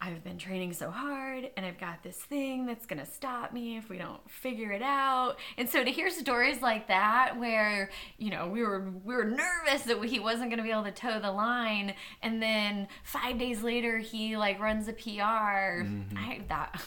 [0.00, 3.78] I've been training so hard and I've got this thing that's going to stop me
[3.78, 5.36] if we don't figure it out.
[5.56, 9.82] And so to hear stories like that where, you know, we were we were nervous
[9.84, 13.62] that he wasn't going to be able to toe the line and then 5 days
[13.62, 15.80] later he like runs a PR.
[15.80, 16.18] Mm-hmm.
[16.18, 16.86] I that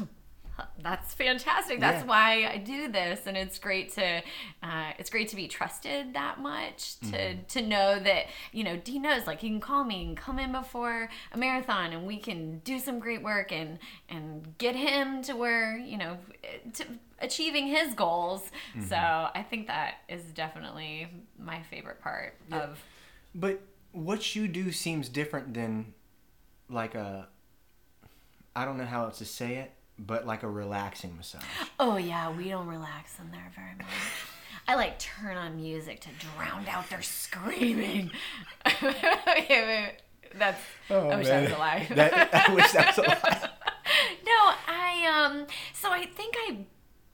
[0.82, 1.80] that's fantastic.
[1.80, 2.08] That's Yeah.
[2.10, 4.22] why I do this, and it's great to
[4.63, 7.41] uh, it's great to be trusted that much to Mm-hmm.
[7.48, 10.52] to know that you know Dean knows like he can call me and come in
[10.52, 15.36] before a marathon, and we can do some great work and and get him to
[15.36, 16.17] where you know
[16.74, 16.86] to
[17.20, 18.52] achieving his goals.
[18.76, 18.88] Mm-hmm.
[18.88, 21.08] So I think that is definitely
[21.39, 22.80] my favorite part of
[23.34, 25.93] But what you do seems different than
[26.70, 27.28] like a
[28.56, 31.44] I don't know how else to say it, but like a relaxing massage.
[31.80, 33.88] Oh yeah, we don't relax in there very much.
[34.68, 38.12] I like turn on music to drown out their screaming.
[40.36, 41.88] That's I wish that was a lie.
[41.90, 43.50] Oh, That- I wish that was a lie.
[44.26, 45.48] no, I um.
[45.74, 46.66] So I think I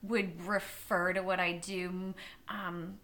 [0.01, 2.13] would refer to what I do.
[2.49, 2.99] Um,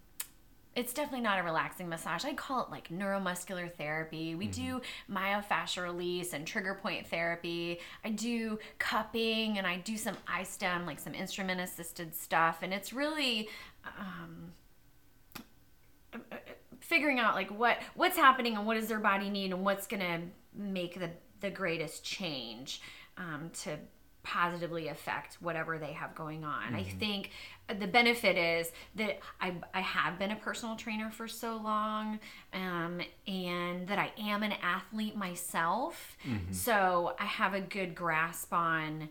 [0.76, 2.24] it's definitely not a relaxing massage.
[2.24, 4.34] I call it like neuromuscular therapy.
[4.34, 4.80] We do
[5.10, 7.80] myofascial release and trigger point therapy.
[8.04, 12.58] I do cupping and I do some IASTM, like some instrument assisted stuff.
[12.62, 13.48] And it's really
[13.98, 14.52] um,
[16.80, 20.20] figuring out like what what's happening and what does their body need and what's gonna
[20.54, 22.80] make the the greatest change.
[23.16, 23.76] um, to
[24.22, 26.74] positively affect whatever they have going on.
[26.74, 27.30] I think
[27.78, 32.18] the benefit is that I, I have been a personal trainer for so long
[32.52, 36.16] um, and that I am an athlete myself.
[36.52, 39.08] So I have a good grasp on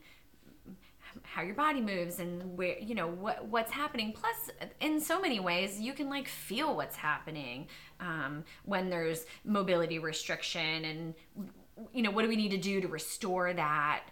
[1.23, 4.13] how your body moves and where you know what what's happening.
[4.13, 7.67] Plus in so many ways you can like feel what's happening
[7.99, 11.13] um, when there's mobility restriction and
[11.93, 14.03] you know what do we need to do to restore that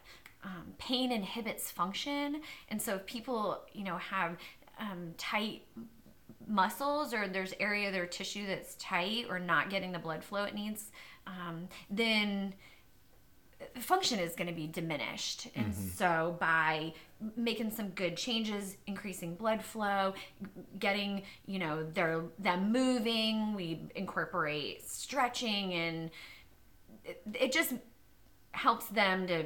[0.47, 2.41] um, pain inhibits function.
[2.69, 4.37] And so if people you know have
[4.79, 5.63] um, tight
[6.47, 10.45] muscles or there's area of their tissue that's tight or not getting the blood flow
[10.45, 10.91] it needs
[11.25, 12.53] um, then
[13.79, 15.47] function is going to be diminished.
[15.55, 16.93] And so by
[17.35, 20.13] making some good changes increasing blood flow
[20.77, 26.11] getting you know their them moving we incorporate stretching and
[27.03, 27.73] it, it just
[28.51, 29.45] helps them to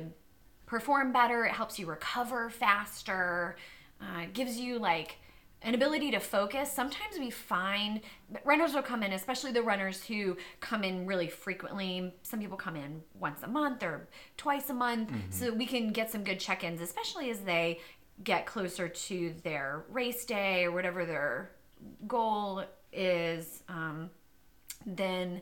[0.71, 3.57] perform better it helps you recover faster
[4.01, 5.17] uh, it gives you like
[5.63, 6.71] an ability to focus.
[6.71, 8.01] Sometimes we find
[8.43, 12.13] runners will come in, especially the runners who come in really frequently.
[12.23, 14.07] Some people come in once a month or
[14.37, 17.79] twice a month, so we can get some good check ins, especially as they
[18.23, 21.51] get closer to their race day or whatever their
[22.07, 23.61] goal is.
[23.69, 24.09] Um,
[24.85, 25.41] then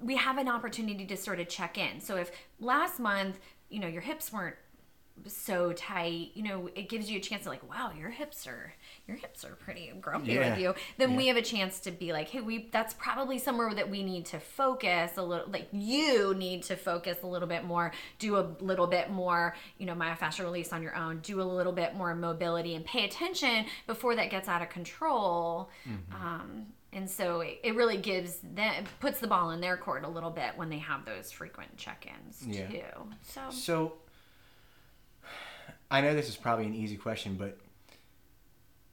[0.00, 2.00] we have an opportunity to sort of check in.
[2.00, 3.38] So if last month,
[3.72, 4.56] you know, your hips weren't
[5.26, 8.72] so tight, you know, it gives you a chance to like, wow, your hips are
[9.06, 10.50] your hips are pretty grumpy Yeah.
[10.50, 10.74] with you.
[10.96, 14.02] Then we have a chance to be like, hey, we that's probably somewhere that we
[14.02, 18.38] need to focus a little like you need to focus a little bit more, do
[18.38, 21.94] a little bit more, you know, myofascial release on your own, do a little bit
[21.94, 25.68] more mobility and pay attention before that gets out of control.
[25.86, 26.26] Mm-hmm.
[26.26, 30.08] Um and so it, it really gives them puts the ball in their court a
[30.08, 32.66] little bit when they have those frequent check-ins Yeah.
[32.68, 32.82] too.
[33.22, 33.92] So So,
[35.90, 37.58] I know this is probably an easy question, but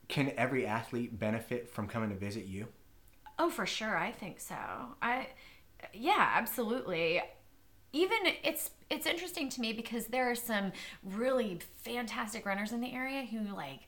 [0.07, 2.67] can every athlete benefit from coming to visit you?
[3.37, 3.95] Oh, for sure.
[3.97, 4.55] I think so.
[5.01, 5.27] I,
[5.93, 7.21] yeah, absolutely.
[7.93, 10.71] Even it's it's interesting to me because there are some
[11.03, 13.81] really fantastic runners in the area who like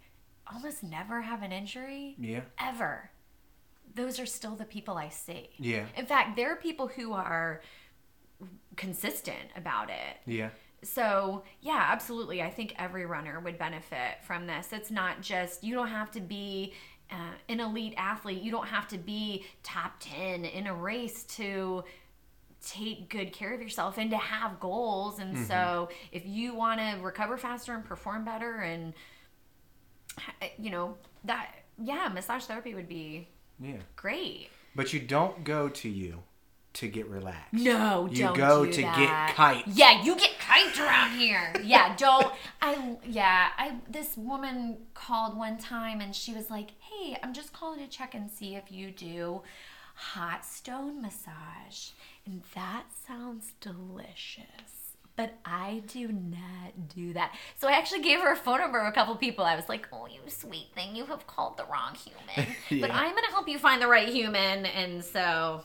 [0.51, 2.41] almost never have an injury Yeah.
[2.59, 3.11] ever.
[3.93, 5.49] Those are still the people I see.
[5.57, 5.85] Yeah.
[5.97, 7.61] In fact, there are people who are
[8.75, 10.17] consistent about it.
[10.25, 10.49] Yeah.
[10.83, 12.41] So, yeah, absolutely.
[12.41, 14.73] I think every runner would benefit from this.
[14.73, 16.73] It's not just, you don't have to be
[17.11, 21.83] uh, an elite athlete, you don't have to be top 10 in a race to
[22.65, 25.19] take good care of yourself and to have goals.
[25.19, 28.93] And so, if you want to recover faster and perform better, and,
[30.57, 33.27] you know, that, yeah, massage therapy would be
[33.61, 33.77] Yeah.
[33.95, 34.49] great.
[34.75, 36.23] But you don't go to you
[36.73, 37.51] to get relaxed.
[37.53, 39.27] No, You don't go do to that.
[39.27, 39.67] get kites.
[39.77, 41.53] Yeah, you get kites around here.
[41.61, 42.31] Yeah, don't.
[42.61, 43.49] I yeah.
[43.57, 47.87] I this woman called one time and she was like, "Hey, I'm just calling to
[47.87, 49.41] check and see if you do
[49.95, 51.89] hot stone massage."
[52.25, 54.80] And that sounds delicious.
[55.21, 57.35] But I do not do that.
[57.55, 59.45] So I actually gave her a phone number of a couple people.
[59.45, 63.13] I was like, "Oh, you sweet thing, you have called the wrong human." But I'm
[63.13, 64.65] gonna help you find the right human.
[64.65, 65.63] And so,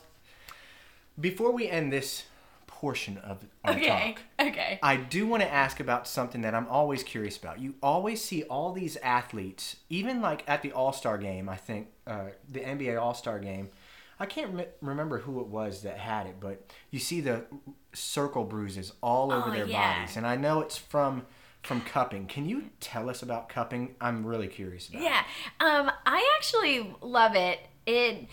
[1.19, 2.25] Before we end this
[2.67, 4.79] portion of our okay, talk, okay.
[4.83, 7.59] I do want to ask about something that I'm always curious about.
[7.59, 11.87] You always see all these athletes, even like at the All Star game, I think,
[12.05, 13.69] uh, the NBA All Star game.
[14.19, 17.45] I can't rem- remember who it was that had it, but you see the
[17.93, 19.99] circle bruises all over Oh, their yeah.
[19.99, 20.17] bodies.
[20.17, 21.25] And I know it's from
[21.63, 22.27] from cupping.
[22.27, 23.95] Can you tell us about cupping?
[23.99, 25.05] I'm really curious about it.
[25.05, 25.23] Yeah,
[25.59, 27.59] um, I actually love it.
[27.85, 28.27] It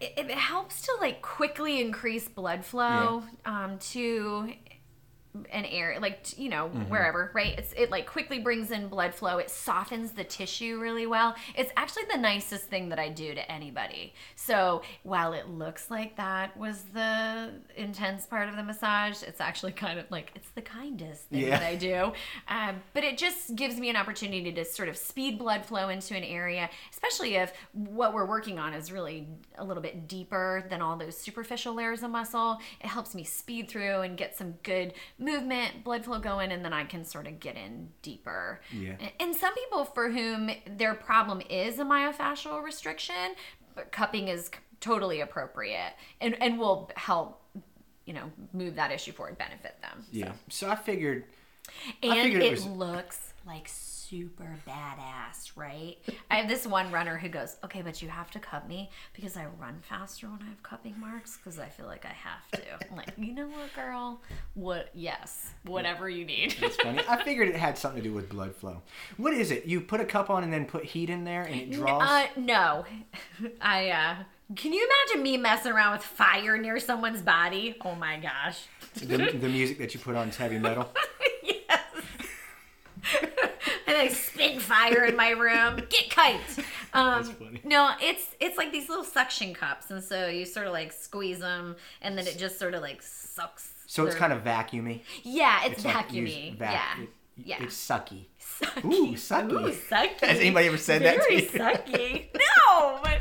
[0.00, 4.52] it, it helps to like quickly increase blood flow um, to
[5.52, 7.58] an air like you know wherever right?
[7.58, 9.38] It's it like quickly brings in blood flow.
[9.38, 11.34] It softens the tissue really well.
[11.56, 14.14] It's actually the nicest thing that i do to anybody.
[14.36, 19.72] So while it looks like that was the intense part of the massage it's actually
[19.72, 21.50] kind of like it's the kindest thing Yeah.
[21.58, 22.12] that i do.
[22.48, 26.16] Um, but it just gives me an opportunity to sort of speed blood flow into
[26.16, 30.80] an area especially if what we're working on is really a little bit deeper than
[30.82, 32.58] all those superficial layers of muscle.
[32.80, 34.94] It helps me speed through and get some good
[35.28, 38.96] movement blood flow going and then i can sort of get in deeper Yeah.
[39.00, 43.34] and- and some people for whom their problem is a myofascial restriction
[43.74, 44.50] but cupping is
[44.80, 47.42] totally appropriate and and will help
[48.06, 50.32] you know move that issue forward benefit them Yeah.
[50.48, 51.24] So I figured
[52.02, 55.96] and figured it, it was- looks like super badass, right?
[56.30, 59.36] I have this one runner who goes, okay, but you have to cup me because
[59.36, 62.86] I run faster when I have cupping marks because I feel like I have to.
[63.18, 64.20] You know what, girl?
[64.54, 64.90] What?
[64.94, 66.54] Yes, whatever you need.
[66.62, 67.02] It's funny.
[67.08, 68.82] I figured it had something to do with blood flow.
[69.16, 69.66] What is it?
[69.66, 72.02] You put a cup on and then put heat in there and it draws?
[72.02, 72.84] Uh, no,
[73.60, 73.90] I.
[73.90, 74.14] uh
[74.54, 77.76] Can you imagine me messing around with fire near someone's body?
[77.84, 78.66] Oh my gosh.
[78.94, 80.88] the, the music that you put on is heavy metal.
[81.42, 81.80] yes.
[83.86, 85.82] and I spin fire in my room.
[85.88, 86.40] Get kite.
[86.94, 90.92] Um, No, it's it's like these little suction cups, and so you sort of like
[90.92, 93.72] squeeze them, and then it just sort of like sucks.
[93.86, 95.02] So it's kind of vacuumy.
[95.22, 96.48] yeah, it's, It's like vacuumy.
[96.50, 97.08] use vac- yeah, it-
[97.40, 97.62] yeah.
[97.62, 98.26] It's sucky.
[98.40, 98.84] sucky.
[98.84, 99.52] Ooh, sucky.
[99.52, 100.20] Ooh, sucky.
[100.26, 101.48] Has anybody ever said that to Very you?
[101.48, 102.26] sucky.
[102.68, 103.20] No, but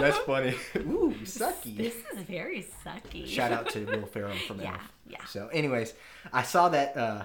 [0.00, 0.54] That's funny.
[0.78, 1.76] Ooh, sucky.
[1.76, 3.26] this is very sucky.
[3.26, 4.92] Shout out to Will Ferrell from Yeah, Elf.
[5.06, 5.24] yeah.
[5.26, 5.92] So, anyways,
[6.32, 6.96] I saw that.
[6.96, 7.24] Uh,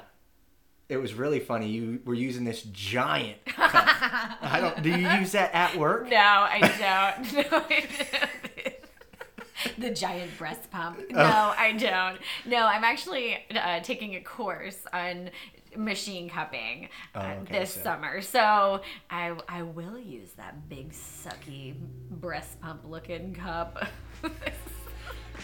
[0.89, 1.67] it was really funny.
[1.69, 3.43] You were using this giant.
[3.45, 3.71] Cup.
[3.73, 4.81] I don't.
[4.83, 6.09] Do you use that at work?
[6.09, 7.33] No, I don't.
[7.51, 9.79] No, I don't.
[9.79, 10.99] the giant breast pump.
[11.09, 11.21] No,
[11.57, 12.19] I don't.
[12.45, 15.31] No, I'm actually uh, taking a course on
[15.75, 18.21] machine cupping uh, Oh, okay, this so- summer.
[18.21, 21.75] So I I will use that big sucky
[22.11, 23.87] breast pump looking cup.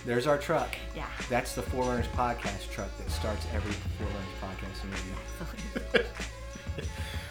[0.05, 0.75] There's our truck.
[0.95, 1.05] yeah.
[1.29, 4.85] That's the Forerunners podcast truck that starts every Forerunners podcast
[5.93, 6.05] interview.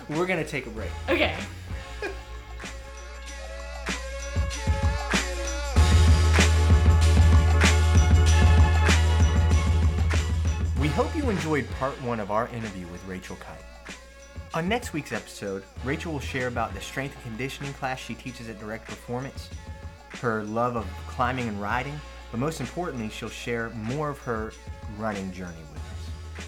[0.17, 0.91] We're gonna take a break.
[1.09, 1.37] Okay.
[10.81, 13.95] We hope you enjoyed part one of our interview with Rachel Keipe.
[14.55, 18.49] On next week's episode, Rachel will share about the strength and conditioning class she teaches
[18.49, 19.51] at Direct Performance,
[20.23, 22.01] her love of climbing and riding,
[22.31, 24.53] but most importantly, she'll share more of her
[24.99, 26.47] running journey with us.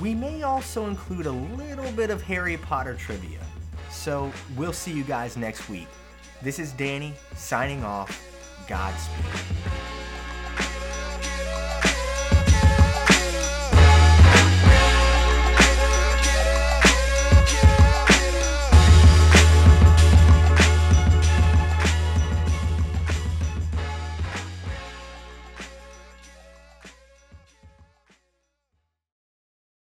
[0.00, 3.40] We may also include a little bit of Harry Potter trivia.
[3.90, 5.88] So we'll see you guys next week.
[6.42, 8.22] This is Danny signing off.
[8.68, 9.95] Godspeed.